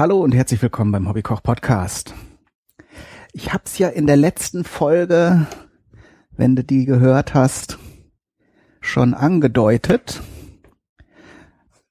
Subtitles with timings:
[0.00, 2.14] Hallo und herzlich willkommen beim Hobbykoch Podcast.
[3.34, 5.46] Ich hab's ja in der letzten Folge,
[6.30, 7.78] wenn du die gehört hast,
[8.80, 10.22] schon angedeutet,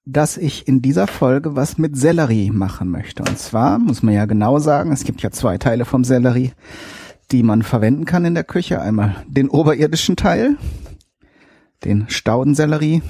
[0.06, 3.22] dass ich in dieser Folge was mit Sellerie machen möchte.
[3.22, 6.54] Und zwar muss man ja genau sagen, es gibt ja zwei Teile vom Sellerie,
[7.30, 8.82] die man verwenden kann in der Küche.
[8.82, 10.58] Einmal den oberirdischen Teil,
[11.86, 13.04] den Staudensellerie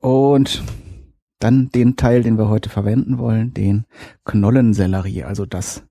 [0.00, 0.60] und
[1.44, 3.84] dann den Teil, den wir heute verwenden wollen, den
[4.24, 5.82] Knollensellerie, also das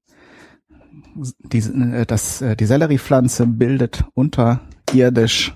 [1.39, 5.55] die, äh, das, äh, die Selleriepflanze bildet unterirdisch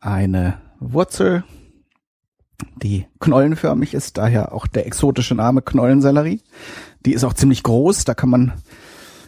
[0.00, 1.44] eine Wurzel,
[2.82, 6.40] die knollenförmig ist, daher auch der exotische Name Knollensellerie.
[7.04, 8.52] Die ist auch ziemlich groß, da kann man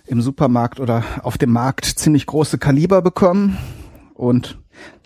[0.06, 3.58] im Supermarkt oder auf dem Markt ziemlich große Kaliber bekommen.
[4.14, 4.58] Und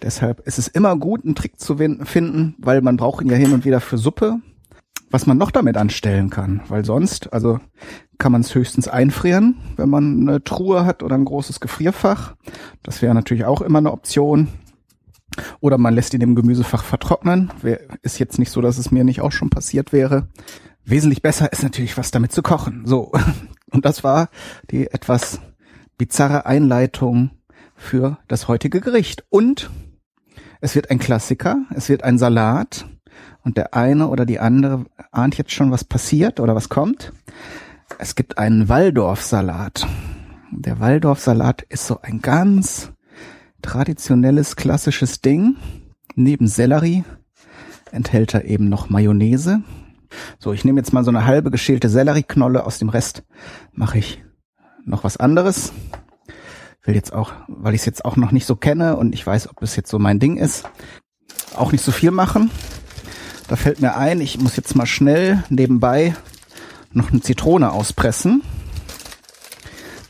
[0.03, 3.53] deshalb ist es immer gut, einen Trick zu finden, weil man braucht ihn ja hin
[3.53, 4.41] und wieder für Suppe
[5.11, 7.61] was man noch damit anstellen kann, weil sonst, also
[8.19, 12.35] kann man es höchstens einfrieren, wenn man eine Truhe hat oder ein großes Gefrierfach.
[12.83, 14.49] Das wäre natürlich auch immer eine Option.
[15.61, 17.51] Oder man lässt ihn im Gemüsefach vertrocknen.
[18.03, 20.29] Ist jetzt nicht so, dass es mir nicht auch schon passiert wäre.
[20.85, 22.85] Wesentlich besser ist natürlich, was damit zu kochen.
[22.87, 23.13] So.
[23.71, 24.31] Und das war
[24.71, 25.41] die etwas
[25.99, 27.31] bizarre Einleitung
[27.75, 29.25] für das heutige Gericht.
[29.29, 29.71] Und
[30.61, 31.59] es wird ein Klassiker.
[31.75, 32.87] Es wird ein Salat
[33.45, 37.13] und der eine oder die andere ahnt jetzt schon, was passiert oder was kommt.
[37.99, 39.87] Es gibt einen Waldorfsalat.
[40.51, 42.93] Der Waldorfsalat ist so ein ganz
[43.63, 45.57] traditionelles, klassisches Ding.
[46.15, 47.05] Neben Sellerie
[47.93, 49.63] enthält er eben noch Mayonnaise.
[50.39, 52.65] So, ich nehme jetzt mal so eine halbe geschälte Sellerieknolle.
[52.65, 53.25] Aus dem Rest
[53.73, 54.25] mache ich
[54.85, 55.73] noch was anderes.
[56.85, 59.51] Will jetzt auch, weil ich es jetzt auch noch nicht so kenne und ich weiß,
[59.51, 60.69] ob es jetzt so mein Ding ist,
[61.57, 62.51] auch nicht so viel machen.
[63.49, 66.15] Da fällt mir ein, ich muss jetzt mal schnell nebenbei
[66.93, 68.43] noch eine Zitrone auspressen.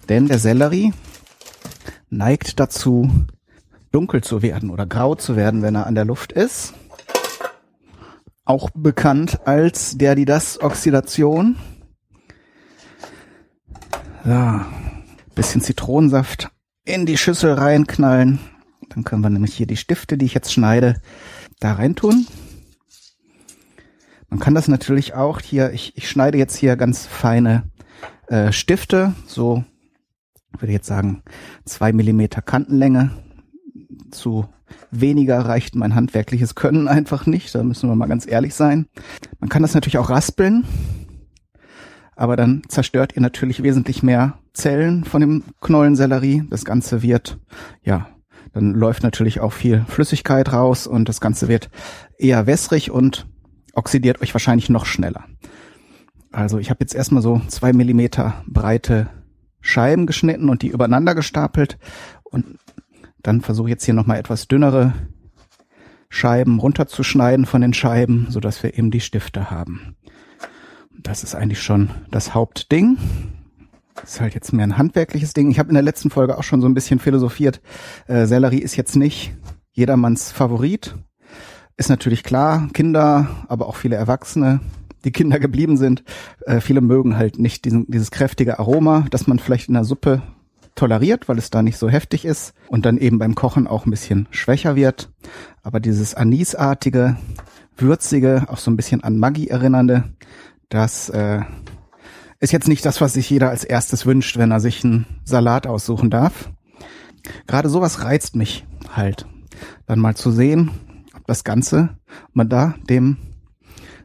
[0.08, 0.92] Denn der Sellerie
[2.08, 3.10] neigt dazu,
[3.90, 6.74] dunkel zu werden oder grau zu werden, wenn er an der Luft ist.
[8.44, 11.56] Auch bekannt als der, die das Oxidation.
[14.24, 14.60] So,
[15.34, 16.50] bisschen Zitronensaft
[16.84, 18.38] in die Schüssel reinknallen.
[18.88, 21.00] Dann können wir nämlich hier die Stifte, die ich jetzt schneide,
[21.58, 22.26] da reintun.
[24.28, 27.64] Man kann das natürlich auch hier, ich, ich schneide jetzt hier ganz feine
[28.28, 29.64] äh, Stifte, so
[30.52, 31.22] würde ich jetzt sagen
[31.64, 33.10] zwei Millimeter Kantenlänge.
[34.10, 34.46] Zu
[34.90, 38.86] weniger reicht mein handwerkliches Können einfach nicht, da müssen wir mal ganz ehrlich sein.
[39.38, 40.64] Man kann das natürlich auch raspeln,
[42.16, 46.44] aber dann zerstört ihr natürlich wesentlich mehr Zellen von dem Knollensellerie.
[46.48, 47.38] Das Ganze wird,
[47.82, 48.08] ja,
[48.52, 51.68] dann läuft natürlich auch viel Flüssigkeit raus und das Ganze wird
[52.16, 53.26] eher wässrig und
[53.76, 55.24] oxidiert euch wahrscheinlich noch schneller.
[56.32, 59.08] Also ich habe jetzt erstmal so zwei Millimeter breite
[59.60, 61.78] Scheiben geschnitten und die übereinander gestapelt
[62.24, 62.58] und
[63.22, 64.92] dann versuche jetzt hier nochmal etwas dünnere
[66.08, 69.96] Scheiben runterzuschneiden von den Scheiben, so dass wir eben die Stifte haben.
[71.02, 72.98] Das ist eigentlich schon das Hauptding.
[73.96, 75.50] Das ist halt jetzt mehr ein handwerkliches Ding.
[75.50, 77.60] Ich habe in der letzten Folge auch schon so ein bisschen philosophiert.
[78.06, 79.34] Äh, Sellerie ist jetzt nicht
[79.72, 80.94] jedermanns Favorit
[81.76, 84.60] ist natürlich klar, Kinder, aber auch viele Erwachsene,
[85.04, 86.02] die Kinder geblieben sind,
[86.46, 90.22] äh, viele mögen halt nicht diesen, dieses kräftige Aroma, das man vielleicht in der Suppe
[90.74, 93.90] toleriert, weil es da nicht so heftig ist und dann eben beim Kochen auch ein
[93.90, 95.10] bisschen schwächer wird.
[95.62, 97.16] Aber dieses anisartige,
[97.76, 100.04] würzige, auch so ein bisschen an Maggi erinnernde,
[100.68, 101.40] das äh,
[102.40, 105.66] ist jetzt nicht das, was sich jeder als erstes wünscht, wenn er sich einen Salat
[105.66, 106.50] aussuchen darf.
[107.46, 109.26] Gerade sowas reizt mich halt.
[109.86, 110.70] Dann mal zu sehen,
[111.26, 111.98] das Ganze
[112.32, 113.16] man da dem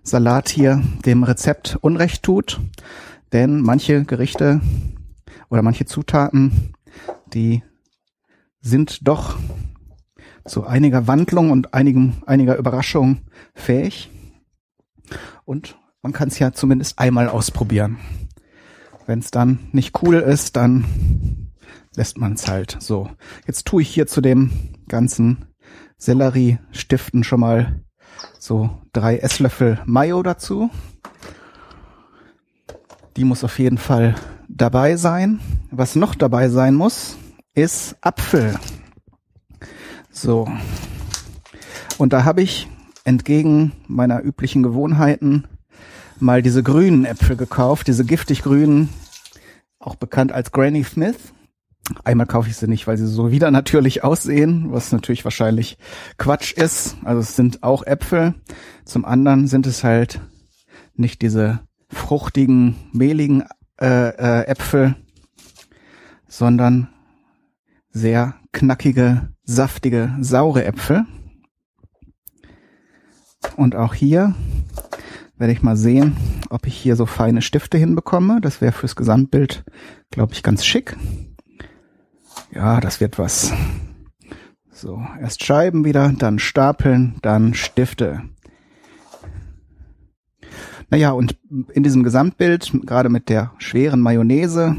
[0.03, 2.59] Salat hier, dem Rezept Unrecht tut.
[3.31, 4.61] Denn manche Gerichte
[5.49, 6.73] oder manche Zutaten,
[7.33, 7.63] die
[8.59, 9.37] sind doch
[10.45, 13.21] zu einiger Wandlung und einigen, einiger Überraschung
[13.53, 14.09] fähig.
[15.45, 17.99] Und man kann es ja zumindest einmal ausprobieren.
[19.05, 21.51] Wenn es dann nicht cool ist, dann
[21.95, 23.09] lässt man es halt so.
[23.45, 24.51] Jetzt tue ich hier zu dem
[24.87, 25.45] ganzen
[26.01, 27.79] Sellerie-Stiften schon mal
[28.39, 30.71] so drei Esslöffel Mayo dazu.
[33.15, 34.15] Die muss auf jeden Fall
[34.47, 35.39] dabei sein.
[35.69, 37.17] Was noch dabei sein muss,
[37.53, 38.55] ist Apfel.
[40.09, 40.51] So.
[41.99, 42.67] Und da habe ich
[43.03, 45.47] entgegen meiner üblichen Gewohnheiten
[46.19, 48.89] mal diese grünen Äpfel gekauft, diese giftig grünen,
[49.77, 51.31] auch bekannt als Granny Smith.
[52.03, 55.77] Einmal kaufe ich sie nicht, weil sie so wieder natürlich aussehen, was natürlich wahrscheinlich
[56.17, 56.95] Quatsch ist.
[57.03, 58.35] Also es sind auch Äpfel.
[58.85, 60.21] Zum anderen sind es halt
[60.95, 63.43] nicht diese fruchtigen, mehligen
[63.79, 64.95] äh, äh, Äpfel,
[66.27, 66.87] sondern
[67.89, 71.05] sehr knackige, saftige, saure Äpfel.
[73.57, 74.35] Und auch hier
[75.37, 76.15] werde ich mal sehen,
[76.49, 78.39] ob ich hier so feine Stifte hinbekomme.
[78.39, 79.63] Das wäre fürs Gesamtbild,
[80.11, 80.95] glaube ich, ganz schick.
[82.53, 83.53] Ja, das wird was.
[84.71, 88.23] So, erst Scheiben wieder, dann Stapeln, dann Stifte.
[90.89, 91.37] Naja, und
[91.73, 94.75] in diesem Gesamtbild, gerade mit der schweren Mayonnaise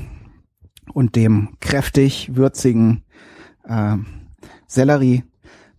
[0.92, 3.02] und dem kräftig würzigen
[3.64, 3.96] äh,
[4.66, 5.24] Sellerie,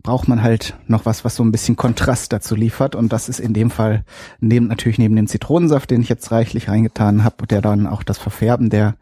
[0.02, 2.96] braucht man halt noch was, was so ein bisschen Kontrast dazu liefert.
[2.96, 4.04] Und das ist in dem Fall
[4.40, 8.18] neben, natürlich neben dem Zitronensaft, den ich jetzt reichlich reingetan habe, der dann auch das
[8.18, 8.96] Verfärben der,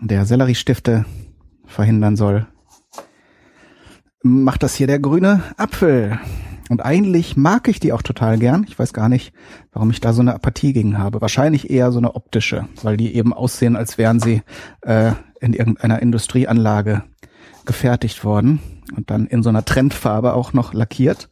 [0.00, 1.04] der Selleriestifte
[1.74, 2.46] verhindern soll,
[4.22, 6.18] macht das hier der grüne Apfel.
[6.70, 8.64] Und eigentlich mag ich die auch total gern.
[8.66, 9.34] Ich weiß gar nicht,
[9.72, 11.20] warum ich da so eine Apathie gegen habe.
[11.20, 14.42] Wahrscheinlich eher so eine optische, weil die eben aussehen, als wären sie
[14.80, 17.04] äh, in irgendeiner Industrieanlage
[17.66, 18.60] gefertigt worden
[18.96, 21.28] und dann in so einer Trendfarbe auch noch lackiert.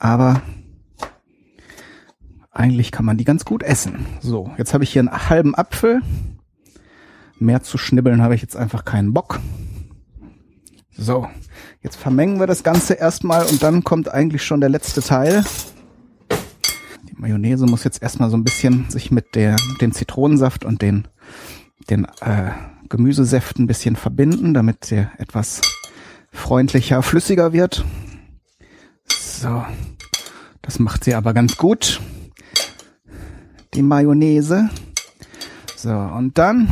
[0.00, 0.42] Aber
[2.50, 4.06] eigentlich kann man die ganz gut essen.
[4.20, 6.00] So, jetzt habe ich hier einen halben Apfel.
[7.38, 9.40] Mehr zu schnibbeln habe ich jetzt einfach keinen Bock.
[10.98, 11.28] So,
[11.82, 15.44] jetzt vermengen wir das Ganze erstmal und dann kommt eigentlich schon der letzte Teil.
[17.08, 21.06] Die Mayonnaise muss jetzt erstmal so ein bisschen sich mit der, dem Zitronensaft und den,
[21.90, 22.50] den äh,
[22.88, 25.60] Gemüsesäften ein bisschen verbinden, damit sie etwas
[26.32, 27.84] freundlicher, flüssiger wird.
[29.06, 29.66] So,
[30.62, 32.00] das macht sie aber ganz gut.
[33.74, 34.70] Die Mayonnaise.
[35.76, 36.68] So, und dann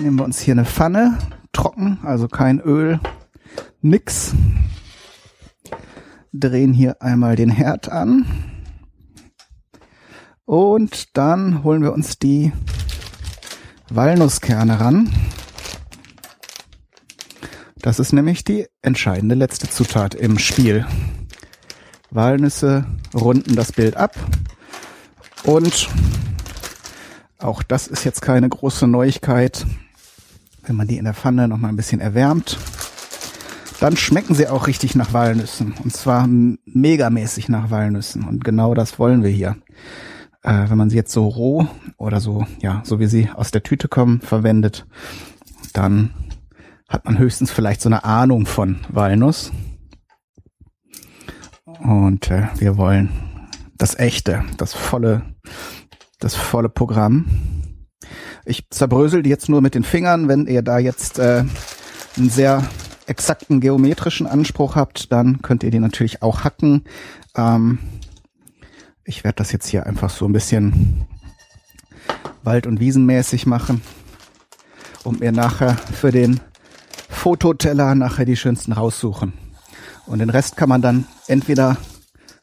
[0.00, 1.16] nehmen wir uns hier eine Pfanne,
[1.56, 3.00] trocken, also kein Öl,
[3.80, 4.34] nix.
[6.32, 8.26] Drehen hier einmal den Herd an.
[10.44, 12.52] Und dann holen wir uns die
[13.88, 15.10] Walnusskerne ran.
[17.76, 20.84] Das ist nämlich die entscheidende letzte Zutat im Spiel.
[22.10, 24.14] Walnüsse runden das Bild ab
[25.44, 25.88] und
[27.38, 29.66] auch das ist jetzt keine große Neuigkeit.
[30.66, 32.58] Wenn man die in der Pfanne noch mal ein bisschen erwärmt,
[33.80, 35.74] dann schmecken sie auch richtig nach Walnüssen.
[35.82, 38.24] Und zwar megamäßig nach Walnüssen.
[38.24, 39.56] Und genau das wollen wir hier
[40.46, 41.66] äh, wenn man sie jetzt so roh
[41.98, 44.86] oder so, ja, so wie sie aus der Tüte kommen, verwendet,
[45.72, 46.10] dann
[46.88, 49.52] hat man höchstens vielleicht so eine Ahnung von Walnuss.
[51.80, 53.10] Und äh, wir wollen
[53.76, 55.22] das echte, das volle,
[56.20, 57.26] das volle Programm.
[58.48, 60.28] Ich zerbrösel die jetzt nur mit den Fingern.
[60.28, 61.42] Wenn ihr da jetzt äh,
[62.16, 62.62] einen sehr
[63.06, 66.84] exakten geometrischen Anspruch habt, dann könnt ihr die natürlich auch hacken.
[67.36, 67.80] Ähm,
[69.04, 71.06] ich werde das jetzt hier einfach so ein bisschen
[72.44, 73.82] Wald- und Wiesenmäßig machen,
[75.02, 76.38] um mir nachher für den
[77.08, 79.32] Fototeller nachher die schönsten raussuchen.
[80.06, 81.78] Und den Rest kann man dann entweder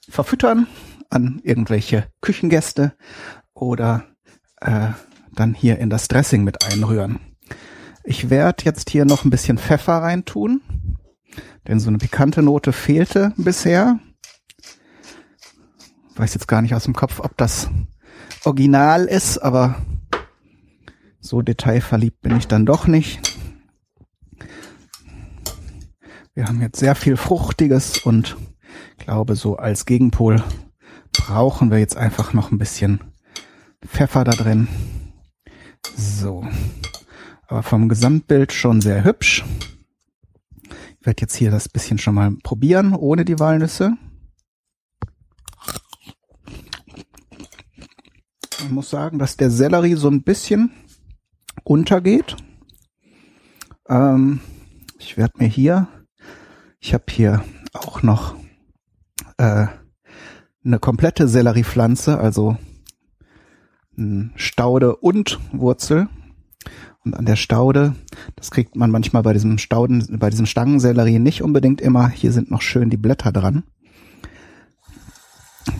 [0.09, 0.67] verfüttern
[1.09, 2.91] an irgendwelche Küchengäste
[3.53, 4.03] oder
[4.59, 4.89] äh,
[5.35, 7.19] dann hier in das Dressing mit einrühren.
[8.03, 10.61] Ich werde jetzt hier noch ein bisschen Pfeffer reintun,
[11.67, 13.99] denn so eine pikante Note fehlte bisher
[16.15, 17.69] weiß jetzt gar nicht aus dem Kopf, ob das
[18.45, 19.75] original ist, aber
[21.19, 23.37] so detailverliebt bin ich dann doch nicht.
[26.33, 28.37] Wir haben jetzt sehr viel Fruchtiges und
[28.97, 30.43] glaube, so als Gegenpol
[31.11, 32.99] brauchen wir jetzt einfach noch ein bisschen
[33.85, 34.67] Pfeffer da drin.
[35.95, 36.45] So.
[37.47, 39.43] Aber vom Gesamtbild schon sehr hübsch.
[40.99, 43.97] Ich werde jetzt hier das bisschen schon mal probieren, ohne die Walnüsse.
[48.59, 50.71] Ich muss sagen, dass der Sellerie so ein bisschen
[51.63, 52.37] untergeht.
[53.89, 54.39] Ähm,
[54.97, 55.87] ich werde mir hier,
[56.79, 58.35] ich habe hier auch noch
[59.37, 59.67] äh,
[60.63, 62.57] eine komplette Selleriepflanze, also
[64.35, 66.07] Staude und Wurzel.
[67.03, 67.95] Und an der Staude,
[68.35, 72.07] das kriegt man manchmal bei diesem Stauden, bei diesem Stangensellerie nicht unbedingt immer.
[72.07, 73.63] Hier sind noch schön die Blätter dran.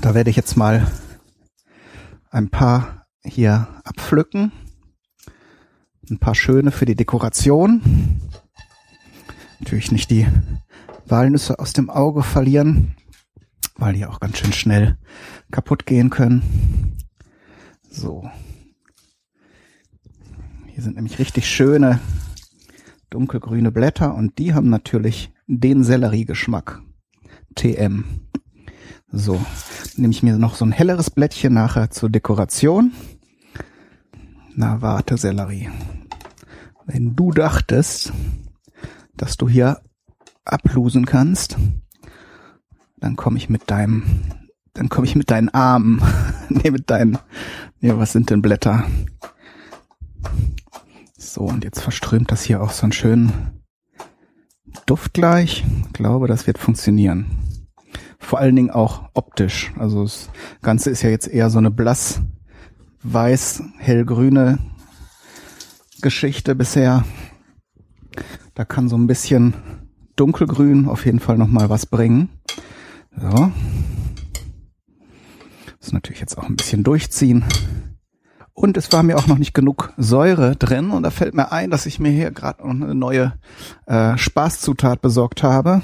[0.02, 0.86] Da werde ich jetzt mal
[2.30, 4.52] ein paar hier abpflücken.
[6.10, 8.20] Ein paar schöne für die Dekoration.
[9.60, 10.28] Natürlich nicht die
[11.06, 12.96] Walnüsse aus dem Auge verlieren,
[13.78, 14.98] weil die auch ganz schön schnell
[15.52, 16.98] kaputt gehen können.
[17.94, 18.30] So.
[20.66, 22.00] Hier sind nämlich richtig schöne
[23.12, 26.82] dunkelgrüne Blätter und die haben natürlich den Selleriegeschmack.
[27.56, 28.04] TM.
[29.12, 29.40] So,
[29.96, 32.92] nehme ich mir noch so ein helleres Blättchen nachher zur Dekoration.
[34.56, 35.70] Na, warte, Sellerie.
[36.86, 38.12] Wenn du dachtest,
[39.16, 39.82] dass du hier
[40.46, 41.58] ablusen kannst,
[42.98, 44.04] dann komme ich mit deinem,
[44.74, 46.02] dann komme ich mit deinen Armen,
[46.50, 47.18] nee, mit deinen,
[47.80, 48.86] nee, was sind denn Blätter?
[51.18, 53.62] So, und jetzt verströmt das hier auch so einen schönen
[54.86, 55.64] Duft gleich.
[55.88, 57.26] Ich glaube, das wird funktionieren.
[58.20, 59.72] Vor allen Dingen auch optisch.
[59.78, 60.30] Also das
[60.62, 62.22] Ganze ist ja jetzt eher so eine blass
[63.04, 64.60] weiß, hellgrüne
[66.02, 67.04] Geschichte bisher.
[68.56, 69.54] Da kann so ein bisschen
[70.16, 72.30] dunkelgrün auf jeden Fall nochmal was bringen.
[73.16, 73.52] So.
[75.84, 77.44] Das natürlich jetzt auch ein bisschen durchziehen.
[78.54, 80.92] Und es war mir auch noch nicht genug Säure drin.
[80.92, 83.34] Und da fällt mir ein, dass ich mir hier gerade noch eine neue
[83.86, 85.82] äh, Spaßzutat besorgt habe.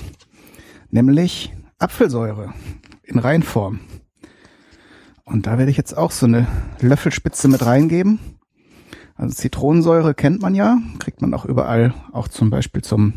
[0.89, 2.53] Nämlich Apfelsäure
[3.03, 3.81] in Reinform.
[5.25, 6.47] Und da werde ich jetzt auch so eine
[6.79, 8.19] Löffelspitze mit reingeben.
[9.15, 13.15] Also Zitronensäure kennt man ja, kriegt man auch überall, auch zum Beispiel zum,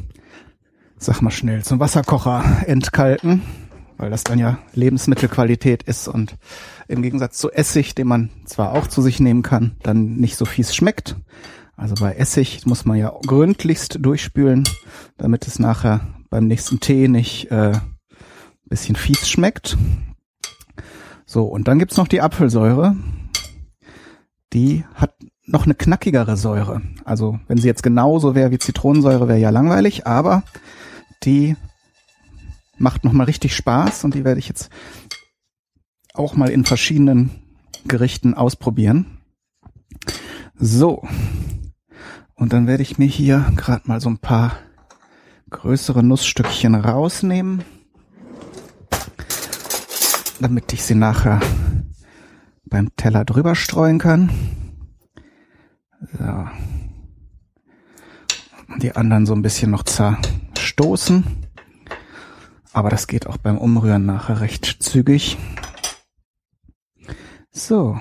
[0.97, 3.43] sag mal schnell, zum Wasserkocher entkalken
[3.99, 6.37] weil das dann ja Lebensmittelqualität ist und
[6.89, 10.45] im Gegensatz zu Essig, den man zwar auch zu sich nehmen kann, dann nicht so
[10.45, 11.17] fies schmeckt.
[11.77, 14.65] Also bei Essig muss man ja gründlichst durchspülen,
[15.17, 17.73] damit es nachher beim nächsten Tee nicht äh,
[18.69, 19.77] bisschen fies schmeckt.
[21.27, 22.97] So, und dann gibt's noch die Apfelsäure.
[24.53, 26.83] Die hat noch eine knackigere Säure.
[27.05, 30.43] Also wenn sie jetzt genauso wäre wie Zitronensäure, wäre ja langweilig, aber
[31.25, 31.57] die
[32.83, 34.69] macht nochmal richtig Spaß und die werde ich jetzt
[36.15, 37.31] auch mal in verschiedenen
[37.87, 39.19] Gerichten ausprobieren.
[40.57, 41.03] So.
[42.35, 44.57] Und dann werde ich mir hier gerade mal so ein paar
[45.51, 47.63] größere Nussstückchen rausnehmen,
[50.41, 51.41] damit ich sie nachher
[52.65, 54.31] beim Teller drüber streuen kann.
[56.19, 56.49] So.
[58.79, 61.42] Die anderen so ein bisschen noch zerstoßen.
[62.73, 65.37] Aber das geht auch beim Umrühren nachher recht zügig.
[67.51, 68.01] So.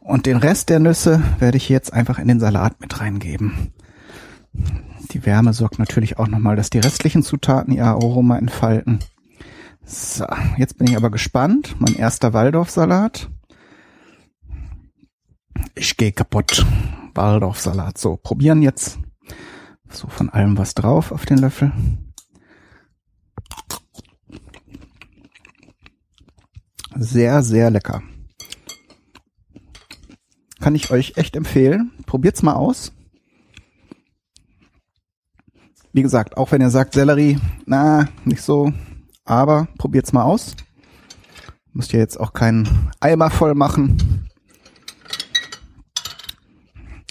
[0.00, 3.72] Und den Rest der Nüsse werde ich jetzt einfach in den Salat mit reingeben.
[5.12, 9.00] Die Wärme sorgt natürlich auch nochmal, dass die restlichen Zutaten ihr Aroma entfalten.
[9.84, 10.24] So,
[10.56, 11.74] jetzt bin ich aber gespannt.
[11.80, 13.28] Mein erster Waldorfsalat.
[15.74, 16.64] Ich gehe kaputt.
[17.14, 17.98] Waldorfsalat.
[17.98, 18.98] So, probieren jetzt.
[19.88, 21.72] So von allem was drauf auf den Löffel.
[27.02, 28.02] Sehr, sehr lecker.
[30.60, 31.92] Kann ich euch echt empfehlen.
[32.04, 32.92] Probiert's mal aus.
[35.94, 38.74] Wie gesagt, auch wenn ihr sagt Sellerie, na, nicht so,
[39.24, 40.54] aber probiert's mal aus.
[41.72, 44.28] Müsst ihr jetzt auch keinen Eimer voll machen.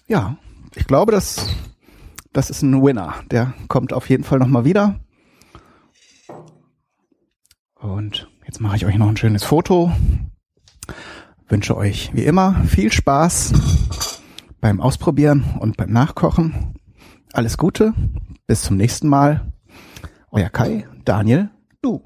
[0.06, 0.38] Ja,
[0.76, 1.48] ich glaube, das,
[2.32, 3.16] das ist ein Winner.
[3.32, 5.00] Der kommt auf jeden Fall nochmal wieder.
[7.74, 9.92] Und Jetzt mache ich euch noch ein schönes Foto.
[11.50, 13.54] Wünsche euch wie immer viel Spaß
[14.60, 16.74] beim Ausprobieren und beim Nachkochen.
[17.32, 17.94] Alles Gute.
[18.48, 19.54] Bis zum nächsten Mal.
[20.32, 21.52] Euer Kai, Daniel,
[21.84, 22.02] du.